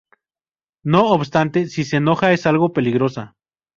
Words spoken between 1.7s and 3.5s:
se enoja es algo peligrosa.